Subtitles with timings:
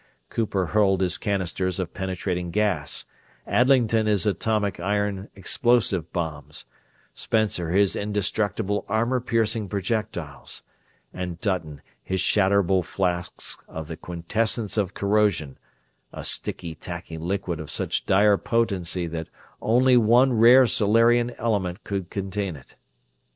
[0.29, 3.05] Cooper hurled his canisters of penetrating gas,
[3.47, 6.65] Adlington his atomic iron explosive bombs,
[7.13, 10.63] Spencer his indestructible armor piercing projectiles,
[11.13, 15.59] and Dutton his shatterable flasks of the quintessence of corrosion
[16.11, 19.29] a sticky, tacky liquid of such dire potency that
[19.61, 22.75] only one rare Solarian element could contain it.